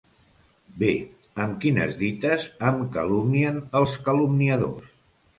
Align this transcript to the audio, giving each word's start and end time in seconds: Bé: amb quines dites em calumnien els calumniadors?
Bé: 0.83 0.87
amb 1.43 1.59
quines 1.65 1.91
dites 1.99 2.47
em 2.69 2.79
calumnien 2.95 3.59
els 3.81 3.93
calumniadors? 4.09 4.89